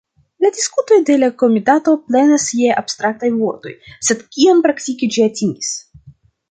La 0.43 0.49
diskutoj 0.53 0.95
de 1.09 1.17
la 1.23 1.29
komitato 1.41 1.93
plenas 2.07 2.47
je 2.63 2.73
abstraktaj 2.83 3.33
vortoj, 3.45 3.77
sed 4.09 4.27
kion 4.35 4.67
praktike 4.69 5.15
ĝi 5.17 5.29
atingis? 5.33 5.75